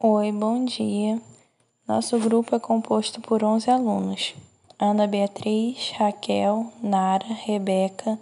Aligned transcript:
Oi, 0.00 0.30
bom 0.30 0.64
dia. 0.64 1.20
Nosso 1.84 2.20
grupo 2.20 2.54
é 2.54 2.60
composto 2.60 3.20
por 3.20 3.42
11 3.42 3.68
alunos: 3.68 4.32
Ana 4.78 5.08
Beatriz, 5.08 5.90
Raquel, 5.98 6.72
Nara, 6.80 7.26
Rebeca, 7.26 8.16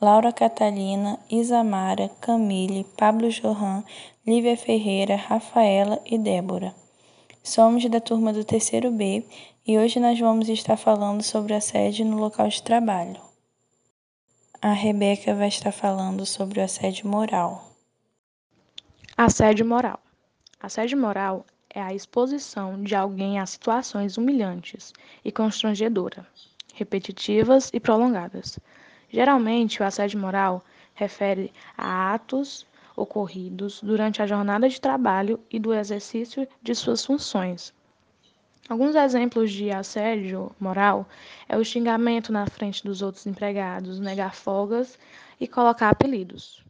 Laura 0.00 0.32
Catalina, 0.32 1.18
Isamara, 1.30 2.08
Camille, 2.18 2.82
Pablo 2.96 3.28
Johan, 3.28 3.84
Lívia 4.26 4.56
Ferreira, 4.56 5.16
Rafaela 5.16 6.00
e 6.06 6.16
Débora. 6.16 6.74
Somos 7.44 7.84
da 7.90 8.00
turma 8.00 8.32
do 8.32 8.42
terceiro 8.42 8.90
B 8.90 9.22
e 9.66 9.76
hoje 9.76 10.00
nós 10.00 10.18
vamos 10.18 10.48
estar 10.48 10.78
falando 10.78 11.22
sobre 11.22 11.52
assédio 11.52 12.06
no 12.06 12.16
local 12.16 12.48
de 12.48 12.62
trabalho. 12.62 13.20
A 14.62 14.72
Rebeca 14.72 15.34
vai 15.34 15.48
estar 15.48 15.72
falando 15.72 16.24
sobre 16.24 16.58
o 16.58 16.64
assédio 16.64 17.06
moral. 17.06 17.64
Assédio 19.14 19.66
moral. 19.66 20.00
Assédio 20.60 20.98
moral 20.98 21.46
é 21.70 21.80
a 21.80 21.94
exposição 21.94 22.82
de 22.82 22.96
alguém 22.96 23.38
a 23.38 23.46
situações 23.46 24.18
humilhantes 24.18 24.92
e 25.24 25.30
constrangedoras, 25.30 26.26
repetitivas 26.74 27.70
e 27.72 27.78
prolongadas. 27.78 28.58
Geralmente, 29.08 29.80
o 29.80 29.84
assédio 29.84 30.18
moral 30.18 30.64
refere 30.94 31.52
a 31.76 32.12
atos 32.12 32.66
ocorridos 32.96 33.80
durante 33.80 34.20
a 34.20 34.26
jornada 34.26 34.68
de 34.68 34.80
trabalho 34.80 35.38
e 35.48 35.60
do 35.60 35.72
exercício 35.72 36.46
de 36.60 36.74
suas 36.74 37.04
funções. 37.04 37.72
Alguns 38.68 38.96
exemplos 38.96 39.52
de 39.52 39.70
assédio 39.70 40.50
moral 40.58 41.08
é 41.48 41.56
o 41.56 41.64
xingamento 41.64 42.32
na 42.32 42.48
frente 42.48 42.82
dos 42.82 43.00
outros 43.00 43.24
empregados, 43.28 44.00
negar 44.00 44.34
folgas 44.34 44.98
e 45.38 45.46
colocar 45.46 45.88
apelidos. 45.88 46.67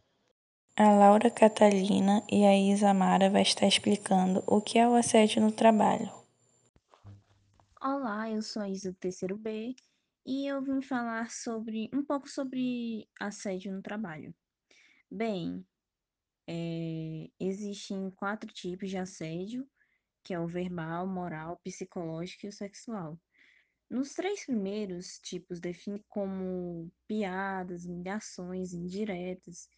A 0.80 0.92
Laura 0.92 1.28
Catalina 1.28 2.22
e 2.30 2.44
a 2.44 2.56
Isamara 2.56 3.28
vai 3.28 3.42
estar 3.42 3.66
explicando 3.66 4.44
o 4.46 4.60
que 4.60 4.78
é 4.78 4.86
o 4.86 4.94
assédio 4.94 5.42
no 5.42 5.50
trabalho. 5.50 6.08
Olá, 7.82 8.30
eu 8.30 8.40
sou 8.42 8.62
a 8.62 8.68
Isa 8.68 8.92
do 8.92 8.96
terceiro 8.96 9.36
B 9.36 9.74
e 10.24 10.46
eu 10.46 10.62
vim 10.62 10.80
falar 10.80 11.32
sobre 11.32 11.90
um 11.92 12.04
pouco 12.04 12.28
sobre 12.28 13.08
assédio 13.18 13.72
no 13.72 13.82
trabalho. 13.82 14.32
Bem, 15.10 15.66
é, 16.46 17.28
existem 17.40 18.08
quatro 18.12 18.48
tipos 18.52 18.88
de 18.88 18.98
assédio, 18.98 19.68
que 20.22 20.32
é 20.32 20.38
o 20.38 20.46
verbal, 20.46 21.08
moral, 21.08 21.60
psicológico 21.64 22.46
e 22.46 22.50
o 22.50 22.52
sexual. 22.52 23.18
Nos 23.90 24.14
três 24.14 24.46
primeiros 24.46 25.18
tipos 25.18 25.58
define 25.58 26.04
como 26.08 26.88
piadas, 27.08 27.84
humilhações 27.84 28.72
indiretas 28.72 29.68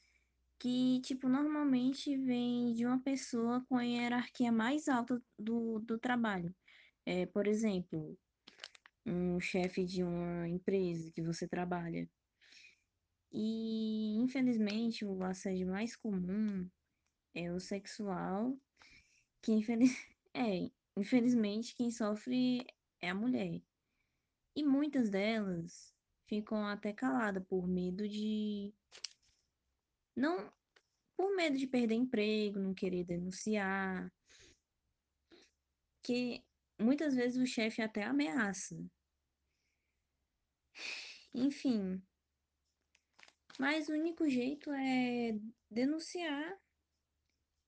que, 0.60 1.00
tipo, 1.00 1.26
normalmente 1.26 2.16
vem 2.18 2.74
de 2.74 2.84
uma 2.84 3.00
pessoa 3.00 3.64
com 3.66 3.78
a 3.78 3.82
hierarquia 3.82 4.52
mais 4.52 4.88
alta 4.88 5.20
do, 5.38 5.80
do 5.80 5.98
trabalho. 5.98 6.54
É, 7.06 7.24
por 7.24 7.46
exemplo, 7.46 8.16
um 9.06 9.40
chefe 9.40 9.86
de 9.86 10.04
uma 10.04 10.46
empresa 10.46 11.10
que 11.12 11.22
você 11.22 11.48
trabalha. 11.48 12.06
E, 13.32 14.16
infelizmente, 14.18 15.02
o 15.02 15.22
assédio 15.24 15.66
mais 15.66 15.96
comum 15.96 16.68
é 17.34 17.50
o 17.50 17.58
sexual, 17.58 18.54
que 19.40 19.52
infeliz... 19.52 19.96
é, 20.34 20.70
infelizmente 20.94 21.74
quem 21.74 21.90
sofre 21.90 22.66
é 23.00 23.08
a 23.08 23.14
mulher. 23.14 23.62
E 24.54 24.62
muitas 24.62 25.08
delas 25.08 25.94
ficam 26.28 26.66
até 26.66 26.92
caladas 26.92 27.42
por 27.48 27.66
medo 27.66 28.06
de 28.06 28.74
não 30.16 30.52
por 31.16 31.34
medo 31.36 31.58
de 31.58 31.66
perder 31.66 31.94
emprego, 31.94 32.58
não 32.58 32.74
querer 32.74 33.04
denunciar, 33.04 34.10
que 36.02 36.42
muitas 36.78 37.14
vezes 37.14 37.36
o 37.36 37.46
chefe 37.46 37.82
até 37.82 38.02
ameaça. 38.04 38.76
Enfim, 41.34 42.02
mas 43.58 43.90
o 43.90 43.92
único 43.92 44.26
jeito 44.26 44.70
é 44.72 45.38
denunciar 45.70 46.58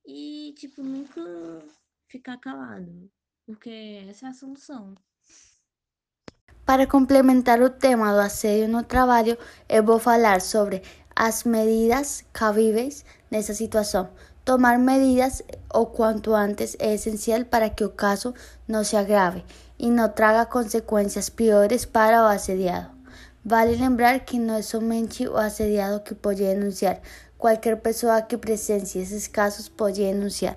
e, 0.06 0.54
tipo, 0.56 0.82
nunca 0.82 1.20
ficar 2.08 2.38
calado, 2.38 3.12
porque 3.44 4.02
essa 4.08 4.26
é 4.26 4.30
a 4.30 4.32
solução. 4.32 4.94
Para 6.64 6.86
complementar 6.86 7.60
o 7.60 7.68
tema 7.68 8.12
do 8.12 8.20
assédio 8.20 8.68
no 8.68 8.82
trabalho, 8.82 9.36
eu 9.68 9.84
vou 9.84 9.98
falar 9.98 10.40
sobre 10.40 10.80
as 11.14 11.44
medidas 11.44 12.24
cabíveis 12.32 13.04
nessa 13.30 13.54
situação. 13.54 14.08
Tomar 14.44 14.78
medidas 14.78 15.42
o 15.72 15.86
quanto 15.86 16.34
antes 16.34 16.76
é 16.80 16.94
essencial 16.94 17.44
para 17.44 17.70
que 17.70 17.84
o 17.84 17.90
caso 17.90 18.34
não 18.66 18.82
se 18.82 18.96
agrave 18.96 19.44
e 19.78 19.88
não 19.88 20.08
traga 20.08 20.44
consequências 20.46 21.28
piores 21.28 21.84
para 21.84 22.22
o 22.22 22.26
assediado. 22.26 22.90
Vale 23.44 23.76
lembrar 23.76 24.20
que 24.20 24.38
não 24.38 24.54
é 24.54 24.62
somente 24.62 25.26
o 25.26 25.36
assediado 25.36 26.00
que 26.00 26.14
pode 26.14 26.42
denunciar, 26.42 27.00
qualquer 27.38 27.76
pessoa 27.76 28.22
que 28.22 28.36
presencie 28.36 29.02
esses 29.02 29.26
casos 29.26 29.68
pode 29.68 30.00
denunciar. 30.00 30.56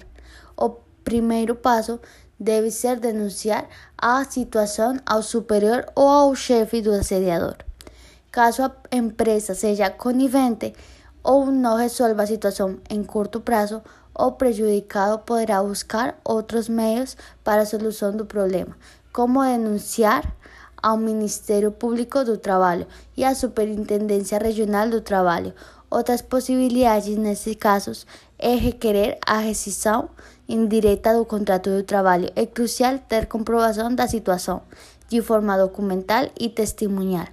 O 0.56 0.70
primeiro 1.04 1.56
passo 1.56 2.00
deve 2.40 2.70
ser 2.70 3.00
denunciar 3.00 3.68
a 3.98 4.24
situação 4.26 5.00
ao 5.06 5.24
superior 5.24 5.86
ou 5.96 6.08
ao 6.08 6.36
chefe 6.36 6.82
do 6.82 6.92
assediador. 6.92 7.56
Caso 8.36 8.64
a 8.64 8.72
empresa 8.92 9.56
seja 9.56 9.90
conivente 9.90 10.74
ou 11.24 11.46
não 11.46 11.78
resolva 11.78 12.24
a 12.24 12.28
situação 12.28 12.80
em 12.90 13.02
curto 13.02 13.40
prazo, 13.40 13.82
o 14.14 14.34
prejudicado 14.34 15.20
poderá 15.20 15.64
buscar 15.64 16.20
outros 16.22 16.68
meios 16.68 17.16
para 17.46 17.66
solução 17.66 18.12
do 18.12 18.26
problema, 18.26 18.76
como 19.14 19.42
denunciar 19.42 20.36
ao 20.84 20.98
Ministério 20.98 21.72
Público 21.72 22.26
do 22.26 22.38
Trabalho 22.38 22.86
e 23.16 23.24
à 23.24 23.34
Superintendência 23.34 24.38
Regional 24.38 24.90
do 24.90 25.00
Trabalho. 25.00 25.54
Outras 25.90 26.22
possibilidades 26.22 27.16
nesses 27.16 27.56
casos 27.56 28.06
é 28.38 28.54
requerer 28.54 29.18
a 29.26 29.38
rescisão 29.38 30.10
indireta 30.46 31.18
do 31.18 31.24
contrato 31.24 31.70
de 31.70 31.84
trabalho. 31.84 32.30
É 32.36 32.46
crucial 32.46 33.00
ter 33.00 33.28
comprovação 33.28 33.96
da 33.96 34.10
situação 34.10 34.62
de 35.08 35.22
forma 35.22 35.58
documental 35.58 36.28
e 36.38 36.50
testemunhal 36.50 37.28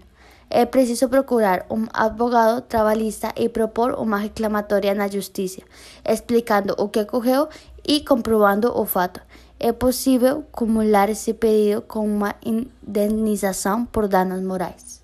é 0.54 0.66
preciso 0.66 1.08
procurar 1.08 1.64
um 1.70 1.86
advogado 1.94 2.60
trabalhista 2.60 3.32
e 3.36 3.48
propor 3.48 3.94
uma 3.98 4.18
reclamatória 4.18 4.94
na 4.94 5.08
justiça, 5.08 5.62
explicando 6.06 6.74
o 6.78 6.90
que 6.90 7.00
ocorreu 7.00 7.48
e 7.88 8.00
comprovando 8.04 8.68
o 8.78 8.84
fato. 8.84 9.22
É 9.58 9.72
possível 9.72 10.44
cumular 10.52 11.08
esse 11.08 11.32
pedido 11.32 11.80
com 11.80 12.04
uma 12.04 12.34
indenização 12.44 13.86
por 13.86 14.06
danos 14.06 14.42
morais. 14.42 15.02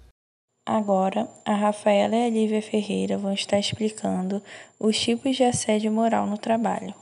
Agora, 0.67 1.27
a 1.47 1.55
Rafaela 1.55 2.15
e 2.15 2.27
a 2.27 2.31
Lívia 2.31 2.61
Ferreira 2.61 3.17
vão 3.17 3.33
estar 3.33 3.59
explicando 3.59 4.43
os 4.79 5.01
tipos 5.01 5.35
de 5.35 5.45
assédio 5.45 5.91
moral 5.91 6.27
no 6.27 6.37
trabalho. 6.37 6.95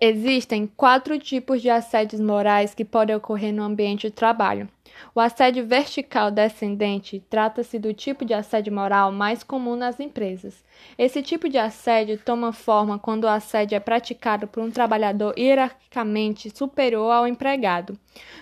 Existem 0.00 0.66
quatro 0.66 1.18
tipos 1.18 1.62
de 1.62 1.70
assédios 1.70 2.20
morais 2.20 2.74
que 2.74 2.84
podem 2.84 3.14
ocorrer 3.14 3.54
no 3.54 3.62
ambiente 3.62 4.08
de 4.08 4.12
trabalho. 4.12 4.68
O 5.14 5.20
assédio 5.20 5.66
vertical 5.66 6.30
descendente 6.30 7.22
trata-se 7.30 7.78
do 7.78 7.94
tipo 7.94 8.24
de 8.24 8.34
assédio 8.34 8.72
moral 8.72 9.12
mais 9.12 9.42
comum 9.42 9.76
nas 9.76 9.98
empresas. 10.00 10.64
Esse 10.98 11.22
tipo 11.22 11.48
de 11.48 11.58
assédio 11.58 12.18
toma 12.18 12.52
forma 12.52 12.98
quando 12.98 13.24
o 13.24 13.28
assédio 13.28 13.76
é 13.76 13.80
praticado 13.80 14.46
por 14.46 14.62
um 14.62 14.70
trabalhador 14.70 15.34
hierarquicamente 15.38 16.50
superior 16.56 17.12
ao 17.12 17.26
empregado. 17.26 17.98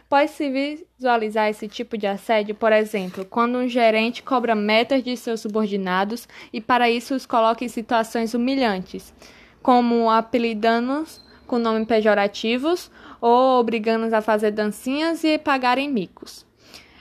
Pode-se 0.08 0.84
visualizar 0.98 1.48
esse 1.48 1.68
tipo 1.68 1.96
de 1.96 2.06
assédio, 2.06 2.54
por 2.54 2.72
exemplo, 2.72 3.24
quando 3.24 3.58
um 3.58 3.68
gerente 3.68 4.22
cobra 4.22 4.54
metas 4.54 5.02
de 5.02 5.16
seus 5.16 5.40
subordinados 5.40 6.26
e, 6.52 6.60
para 6.60 6.90
isso, 6.90 7.14
os 7.14 7.26
coloca 7.26 7.64
em 7.64 7.68
situações 7.68 8.34
humilhantes, 8.34 9.14
como 9.62 10.10
apelidando-os 10.10 11.31
com 11.46 11.58
nomes 11.58 11.86
pejorativos 11.86 12.90
ou 13.20 13.60
obrigando-os 13.60 14.12
a 14.12 14.20
fazer 14.20 14.50
dancinhas 14.50 15.22
e 15.24 15.38
pagarem 15.38 15.90
micos. 15.90 16.46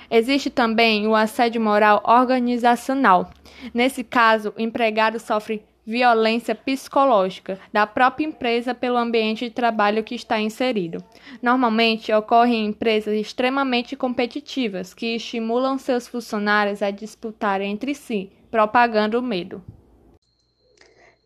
Existe 0.09 0.49
também 0.49 1.07
o 1.07 1.15
assédio 1.15 1.61
moral 1.61 2.03
organizacional. 2.05 3.31
Nesse 3.73 4.03
caso, 4.03 4.53
o 4.57 4.61
empregado 4.61 5.19
sofre 5.19 5.63
violência 5.85 6.53
psicológica 6.53 7.59
da 7.73 7.87
própria 7.87 8.25
empresa 8.25 8.75
pelo 8.75 8.97
ambiente 8.97 9.45
de 9.45 9.51
trabalho 9.51 10.03
que 10.03 10.15
está 10.15 10.39
inserido. 10.39 11.03
Normalmente 11.41 12.13
ocorre 12.13 12.55
em 12.55 12.67
empresas 12.67 13.13
extremamente 13.15 13.95
competitivas 13.95 14.93
que 14.93 15.15
estimulam 15.15 15.77
seus 15.77 16.07
funcionários 16.07 16.81
a 16.81 16.91
disputarem 16.91 17.71
entre 17.71 17.95
si, 17.95 18.31
propagando 18.49 19.19
o 19.19 19.23
medo. 19.23 19.63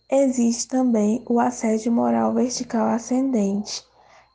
Existe 0.09 0.67
também 0.67 1.25
o 1.27 1.39
assédio 1.39 1.91
moral 1.91 2.31
vertical 2.31 2.87
ascendente. 2.89 3.83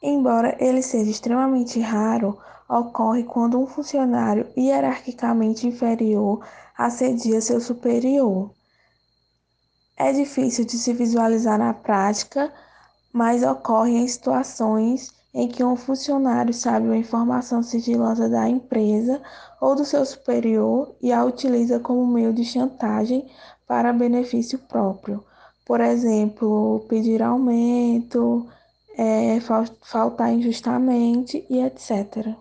Embora 0.03 0.57
ele 0.59 0.83
seja 0.83 1.09
extremamente 1.09 1.79
raro, 1.79 2.37
ocorre 2.69 3.23
quando 3.23 3.61
um 3.61 3.69
funcionário 3.69 4.49
hierarquicamente 4.57 5.69
inferior 5.69 6.45
assedia 6.77 7.41
seu 7.41 7.61
superior. 7.61 8.51
É 9.97 10.13
difícil 10.13 10.65
de 10.65 10.77
se 10.77 10.93
visualizar 10.93 11.57
na 11.57 11.73
prática, 11.73 12.53
mas 13.13 13.45
ocorre 13.45 13.97
em 13.97 14.09
situações 14.09 15.15
em 15.33 15.47
que 15.47 15.63
um 15.63 15.77
funcionário 15.77 16.53
sabe 16.53 16.87
uma 16.87 16.97
informação 16.97 17.63
sigilosa 17.63 18.29
da 18.29 18.49
empresa 18.49 19.23
ou 19.61 19.77
do 19.77 19.85
seu 19.85 20.05
superior 20.05 20.97
e 21.01 21.13
a 21.13 21.25
utiliza 21.25 21.79
como 21.79 22.05
meio 22.09 22.33
de 22.33 22.45
chantagem 22.45 23.31
para 23.69 23.93
benefício 23.93 24.59
próprio. 24.59 25.25
Por 25.71 25.81
exemplo, 25.81 26.85
pedir 26.89 27.23
aumento, 27.23 28.45
é, 28.99 29.39
faltar 29.85 30.33
injustamente 30.33 31.47
e 31.49 31.61
etc. 31.61 32.35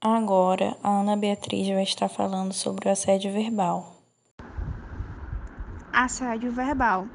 Agora, 0.00 0.74
a 0.82 1.00
Ana 1.00 1.18
Beatriz 1.18 1.68
vai 1.68 1.82
estar 1.82 2.08
falando 2.08 2.54
sobre 2.54 2.88
o 2.88 2.92
assédio 2.92 3.30
verbal. 3.30 4.00
Assédio 5.92 6.50
verbal. 6.50 7.06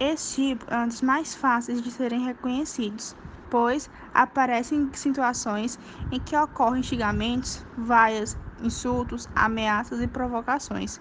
Esse 0.00 0.54
tipo 0.54 0.64
é 0.72 0.78
um 0.78 0.88
dos 0.88 1.02
mais 1.02 1.34
fáceis 1.34 1.82
de 1.82 1.90
serem 1.90 2.24
reconhecidos, 2.24 3.14
pois 3.50 3.90
aparecem 4.14 4.90
situações 4.94 5.78
em 6.10 6.18
que 6.18 6.34
ocorrem 6.34 6.82
xingamentos, 6.82 7.62
vaias, 7.76 8.34
insultos, 8.62 9.28
ameaças 9.34 10.00
e 10.00 10.06
provocações. 10.06 10.98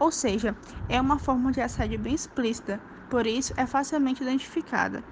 Ou 0.00 0.10
seja, 0.10 0.56
é 0.88 1.00
uma 1.00 1.16
forma 1.16 1.52
de 1.52 1.60
assédio 1.60 2.00
bem 2.00 2.14
explícita, 2.14 2.80
por 3.08 3.26
isso 3.26 3.52
é 3.56 3.66
facilmente 3.66 4.22
identificada. 4.22 5.02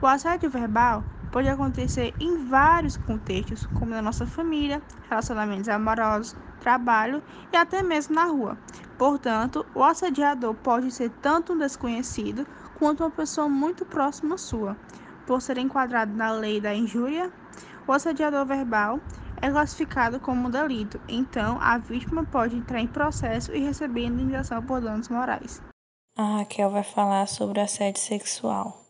O 0.00 0.06
assédio 0.06 0.50
verbal 0.50 1.02
pode 1.30 1.48
acontecer 1.48 2.14
em 2.20 2.46
vários 2.46 2.96
contextos, 2.96 3.66
como 3.74 3.90
na 3.90 4.02
nossa 4.02 4.26
família, 4.26 4.80
relacionamentos 5.08 5.68
amorosos, 5.68 6.36
trabalho 6.60 7.22
e 7.52 7.56
até 7.56 7.82
mesmo 7.82 8.14
na 8.14 8.24
rua. 8.24 8.58
Portanto, 8.98 9.66
o 9.74 9.84
assediador 9.84 10.54
pode 10.54 10.90
ser 10.90 11.10
tanto 11.22 11.52
um 11.52 11.58
desconhecido 11.58 12.46
quanto 12.78 13.02
uma 13.02 13.10
pessoa 13.10 13.48
muito 13.48 13.84
próxima 13.84 14.38
sua. 14.38 14.76
Por 15.26 15.42
ser 15.42 15.58
enquadrado 15.58 16.14
na 16.14 16.32
lei 16.32 16.60
da 16.60 16.74
injúria, 16.74 17.30
o 17.86 17.92
assediador 17.92 18.46
verbal 18.46 19.00
é 19.40 19.50
classificado 19.50 20.18
como 20.18 20.48
um 20.48 20.50
delito, 20.50 21.00
então 21.08 21.58
a 21.60 21.78
vítima 21.78 22.24
pode 22.24 22.56
entrar 22.56 22.80
em 22.80 22.86
processo 22.86 23.52
e 23.52 23.60
receber 23.60 24.06
indenização 24.06 24.62
por 24.62 24.80
danos 24.80 25.08
morais. 25.08 25.60
A 26.18 26.38
Raquel 26.38 26.70
vai 26.70 26.82
falar 26.82 27.28
sobre 27.28 27.60
assédio 27.60 28.00
sexual. 28.00 28.80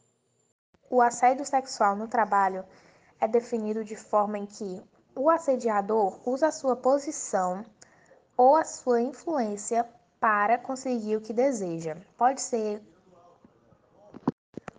O 0.88 1.02
assédio 1.02 1.44
sexual 1.44 1.96
no 1.96 2.06
trabalho 2.06 2.64
é 3.20 3.26
definido 3.26 3.82
de 3.82 3.96
forma 3.96 4.38
em 4.38 4.46
que 4.46 4.81
o 5.12 5.28
assediador 5.28 6.20
usa 6.25 6.46
a 6.46 6.52
sua 6.52 6.76
posição 6.76 7.64
ou 8.37 8.55
a 8.55 8.62
sua 8.62 9.00
influência 9.00 9.84
para 10.20 10.56
conseguir 10.56 11.17
o 11.17 11.20
que 11.20 11.32
deseja. 11.32 11.96
Pode 12.17 12.40
ser 12.40 12.81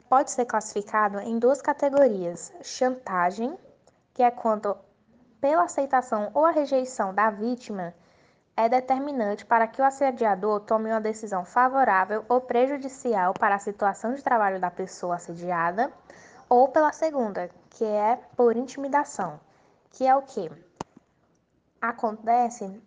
pode 0.09 0.31
ser 0.31 0.45
classificado 0.45 1.19
em 1.19 1.37
duas 1.37 1.61
categorias: 1.61 2.53
chantagem, 2.63 3.57
que 4.13 4.23
é 4.23 4.31
quando 4.31 4.73
pela 5.41 5.63
aceitação 5.63 6.31
ou 6.33 6.45
a 6.45 6.51
rejeição 6.51 7.13
da 7.13 7.29
vítima 7.29 7.93
é 8.57 8.67
determinante 8.67 9.45
para 9.45 9.67
que 9.67 9.79
o 9.79 9.85
assediador 9.85 10.61
tome 10.61 10.89
uma 10.89 10.99
decisão 10.99 11.45
favorável 11.45 12.25
ou 12.27 12.41
prejudicial 12.41 13.31
para 13.35 13.53
a 13.53 13.59
situação 13.59 14.15
de 14.15 14.23
trabalho 14.23 14.59
da 14.59 14.71
pessoa 14.71 15.15
assediada, 15.15 15.93
ou 16.49 16.67
pela 16.67 16.91
segunda, 16.91 17.51
que 17.69 17.85
é 17.85 18.19
por 18.35 18.57
intimidação, 18.57 19.39
que 19.91 20.07
é 20.07 20.15
o 20.15 20.23
que 20.23 20.49
acontece 21.79 22.81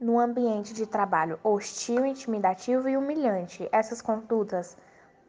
no 0.00 0.18
ambiente 0.18 0.72
de 0.72 0.86
trabalho 0.86 1.38
hostil, 1.44 2.06
intimidativo 2.06 2.88
e 2.88 2.96
humilhante. 2.96 3.68
Essas 3.70 4.00
condutas 4.00 4.78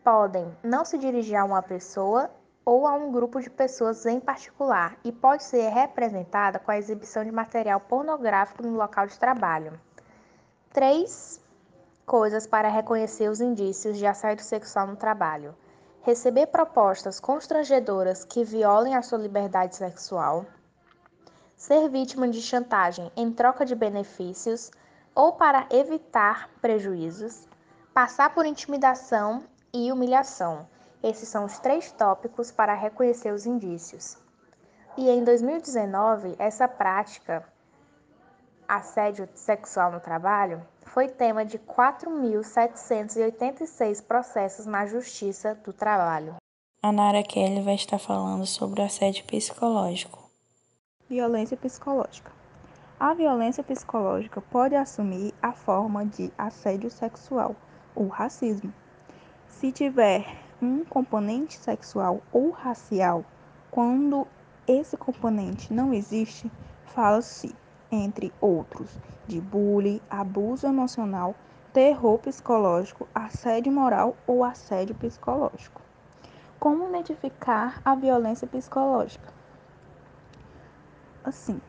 podem 0.01 0.56
não 0.63 0.86
se 0.86 0.98
dirigir 0.98 1.36
a 1.36 1.44
uma 1.44 1.62
pessoa 1.62 2.31
ou 2.71 2.88
a 2.88 2.94
um 2.94 3.12
grupo 3.12 3.41
de 3.41 3.50
pessoas 3.50 4.06
em 4.06 4.18
particular 4.18 4.97
e 5.03 5.12
pode 5.12 5.44
ser 5.44 5.68
representada 5.68 6.57
com 6.57 6.71
a 6.71 6.77
exibição 6.77 7.21
de 7.21 7.29
material 7.29 7.81
pornográfico 7.81 8.63
no 8.63 8.77
local 8.77 9.07
de 9.07 9.19
trabalho. 9.19 9.77
Três 10.71 11.41
coisas 12.06 12.47
para 12.47 12.69
reconhecer 12.69 13.29
os 13.29 13.41
indícios 13.41 13.97
de 13.97 14.06
assédio 14.06 14.45
sexual 14.45 14.88
no 14.88 14.95
trabalho: 14.95 15.53
receber 16.01 16.47
propostas 16.47 17.19
constrangedoras 17.19 18.23
que 18.23 18.41
violem 18.41 18.95
a 18.95 19.01
sua 19.01 19.17
liberdade 19.17 19.75
sexual, 19.75 20.45
ser 21.57 21.89
vítima 21.89 22.29
de 22.29 22.41
chantagem 22.41 23.12
em 23.17 23.33
troca 23.33 23.65
de 23.65 23.75
benefícios 23.75 24.71
ou 25.13 25.33
para 25.33 25.67
evitar 25.71 26.50
prejuízos, 26.62 27.45
passar 27.94 28.33
por 28.33 28.45
intimidação 28.45 29.44
e 29.74 29.91
humilhação 29.91 30.70
esses 31.03 31.30
são 31.30 31.45
os 31.45 31.59
três 31.59 31.92
tópicos 31.92 32.51
para 32.51 32.74
reconhecer 32.74 33.31
os 33.31 33.45
indícios. 33.45 34.18
E 34.98 35.07
em 35.09 35.24
2019, 35.24 36.36
essa 36.38 36.68
prática, 36.68 37.48
assédio 38.68 39.27
sexual 39.33 39.92
no 39.92 40.00
trabalho, 40.00 40.62
foi 40.86 41.07
tema 41.07 41.44
de 41.45 41.57
4.786 41.57 44.03
processos 44.03 44.65
na 44.65 44.86
Justiça 44.86 45.56
do 45.56 45.71
Trabalho. 45.71 46.36
A 46.83 46.92
Nara 46.92 47.24
Kelly 47.24 47.62
vai 47.62 47.75
estar 47.75 48.00
falando 48.00 48.45
sobre 48.45 48.81
o 48.81 48.86
assédio 48.86 49.24
psicológico. 49.25 50.30
Violência 51.09 51.56
psicológica. 51.56 52.33
A 53.00 53.13
violência 53.13 53.63
psicológica 53.63 54.42
pode 54.42 54.75
assumir 54.75 55.33
a 55.42 55.53
forma 55.53 56.06
de 56.06 56.30
assédio 56.38 56.92
sexual 56.92 57.56
ou 57.95 58.07
racismo. 58.07 58.74
Se 59.48 59.71
tiver 59.71 60.50
um 60.61 60.85
componente 60.85 61.57
sexual 61.57 62.21
ou 62.31 62.51
racial, 62.51 63.25
quando 63.71 64.27
esse 64.67 64.95
componente 64.95 65.73
não 65.73 65.91
existe, 65.91 66.51
fala-se, 66.85 67.55
entre 67.91 68.31
outros, 68.39 68.95
de 69.27 69.41
bullying, 69.41 69.99
abuso 70.09 70.67
emocional, 70.67 71.35
terror 71.73 72.19
psicológico, 72.19 73.07
assédio 73.13 73.71
moral 73.71 74.15
ou 74.27 74.43
assédio 74.43 74.93
psicológico. 74.95 75.81
Como 76.59 76.87
identificar 76.89 77.81
a 77.83 77.95
violência 77.95 78.47
psicológica? 78.47 79.33
Assim, 81.23 81.59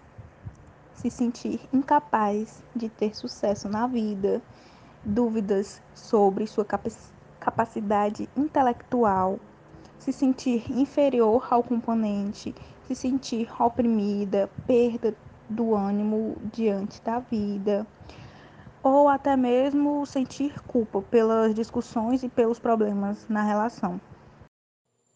se 0.92 1.10
sentir 1.10 1.66
incapaz 1.72 2.62
de 2.76 2.90
ter 2.90 3.16
sucesso 3.16 3.68
na 3.68 3.86
vida, 3.86 4.42
dúvidas 5.04 5.80
sobre 5.94 6.46
sua 6.46 6.64
capacidade 6.64 7.21
capacidade 7.42 8.28
intelectual, 8.36 9.40
se 9.98 10.12
sentir 10.12 10.70
inferior 10.70 11.44
ao 11.50 11.62
componente, 11.62 12.55
se 12.86 12.94
sentir 12.94 13.50
oprimida, 13.60 14.48
perda 14.64 15.14
do 15.50 15.74
ânimo 15.74 16.36
diante 16.52 17.02
da 17.02 17.19
vida, 17.19 17.84
ou 18.82 19.08
até 19.08 19.36
mesmo 19.36 20.06
sentir 20.06 20.60
culpa 20.62 21.02
pelas 21.02 21.55
discussões 21.55 22.22
e 22.22 22.28
pelos 22.28 22.60
problemas 22.60 23.26
na 23.28 23.43
relação. 23.43 24.00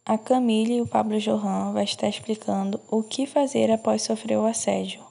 A 0.04 0.18
Camille 0.18 0.78
e 0.78 0.82
o 0.82 0.86
Pablo 0.86 1.18
Johan 1.18 1.72
vai 1.72 1.84
estar 1.84 2.08
explicando 2.08 2.80
o 2.88 3.02
que 3.02 3.26
fazer 3.26 3.70
após 3.70 4.02
sofrer 4.02 4.36
o 4.36 4.46
assédio. 4.46 5.04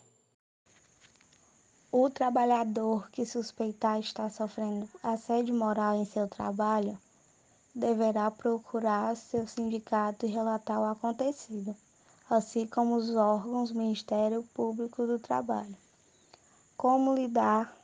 O 1.91 2.09
trabalhador 2.09 3.09
que 3.09 3.25
suspeitar 3.25 3.99
estar 3.99 4.29
sofrendo 4.29 4.87
assédio 5.01 5.55
moral 5.55 5.95
em 5.95 6.05
seu 6.05 6.27
trabalho 6.27 6.97
deverá 7.75 8.31
procurar 8.31 9.17
seu 9.17 9.45
sindicato 9.45 10.25
e 10.25 10.29
relatar 10.29 10.79
o 10.79 10.85
acontecido, 10.85 11.75
assim 12.29 12.65
como 12.65 12.95
os 12.95 13.13
órgãos 13.13 13.71
do 13.71 13.77
Ministério 13.77 14.43
Público 14.53 15.05
do 15.05 15.19
Trabalho. 15.19 15.75
Como 16.77 17.13
lidar 17.13 17.75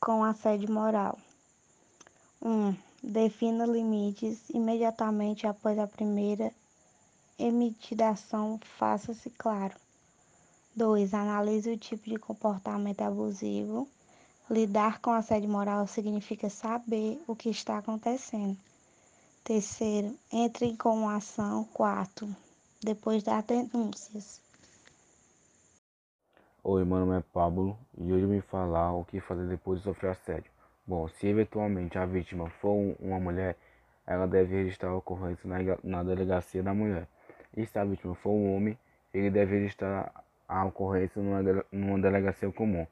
com 0.00 0.22
assédio 0.22 0.72
moral? 0.72 1.18
1. 2.40 2.48
Um, 2.48 2.76
defina 3.02 3.66
limites 3.66 4.48
imediatamente 4.50 5.44
após 5.44 5.76
a 5.76 5.88
primeira 5.88 6.52
emitidação, 7.36 8.60
faça-se 8.78 9.28
claro. 9.30 9.74
2. 10.76 11.12
Analise 11.14 11.70
o 11.70 11.76
tipo 11.76 12.08
de 12.08 12.16
comportamento 12.16 13.00
abusivo. 13.02 13.88
Lidar 14.48 15.00
com 15.00 15.10
assédio 15.10 15.48
moral 15.48 15.86
significa 15.88 16.48
saber 16.48 17.20
o 17.26 17.34
que 17.34 17.48
está 17.48 17.78
acontecendo. 17.78 18.56
Terceiro, 19.44 20.14
entre 20.32 20.76
com 20.76 21.08
ação. 21.08 21.64
Quarto, 21.74 22.28
depois 22.80 23.24
das 23.24 23.44
denúncias. 23.44 24.40
Oi, 26.62 26.84
meu 26.84 26.98
nome 26.98 27.18
é 27.18 27.24
Pablo 27.32 27.76
e 27.98 28.12
hoje 28.12 28.22
eu 28.22 28.28
vim 28.28 28.40
falar 28.40 28.92
o 28.92 29.04
que 29.04 29.18
fazer 29.18 29.48
depois 29.48 29.80
de 29.80 29.84
sofrer 29.84 30.12
assédio. 30.12 30.48
Bom, 30.86 31.08
se 31.08 31.26
eventualmente 31.26 31.98
a 31.98 32.06
vítima 32.06 32.48
for 32.60 32.94
uma 33.00 33.18
mulher, 33.18 33.56
ela 34.06 34.28
deve 34.28 34.54
registrar 34.54 34.90
a 34.90 34.96
ocorrência 34.96 35.50
na, 35.50 35.58
na 35.82 36.04
delegacia 36.04 36.62
da 36.62 36.72
mulher. 36.72 37.08
E 37.56 37.66
se 37.66 37.76
a 37.76 37.84
vítima 37.84 38.14
for 38.14 38.30
um 38.30 38.54
homem, 38.54 38.78
ele 39.12 39.28
deve 39.28 39.58
registrar 39.58 40.22
a 40.48 40.64
ocorrência 40.64 41.20
numa, 41.20 41.64
numa 41.72 41.98
delegacia 41.98 42.48
comum. 42.52 42.86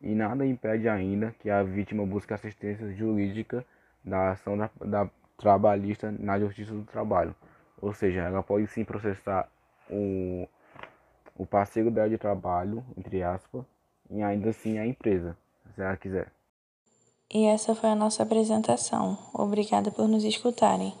E 0.00 0.14
nada 0.14 0.46
impede 0.46 0.88
ainda 0.88 1.34
que 1.40 1.50
a 1.50 1.64
vítima 1.64 2.06
busque 2.06 2.32
assistência 2.32 2.94
jurídica 2.94 3.66
da 4.04 4.30
ação 4.30 4.56
da, 4.56 4.70
da 4.80 5.10
trabalhista 5.40 6.12
na 6.12 6.38
Justiça 6.38 6.72
do 6.72 6.84
Trabalho. 6.84 7.34
Ou 7.80 7.92
seja, 7.94 8.20
ela 8.20 8.42
pode 8.42 8.66
sim 8.66 8.84
processar 8.84 9.48
o, 9.90 10.46
o 11.36 11.46
parceiro 11.46 11.90
dela 11.90 12.08
de 12.08 12.18
trabalho, 12.18 12.84
entre 12.96 13.22
aspas, 13.22 13.64
e 14.10 14.22
ainda 14.22 14.50
assim 14.50 14.78
a 14.78 14.86
empresa, 14.86 15.36
se 15.74 15.80
ela 15.80 15.96
quiser. 15.96 16.30
E 17.32 17.46
essa 17.46 17.74
foi 17.74 17.90
a 17.90 17.94
nossa 17.94 18.22
apresentação. 18.22 19.16
Obrigada 19.32 19.90
por 19.90 20.06
nos 20.06 20.24
escutarem. 20.24 20.92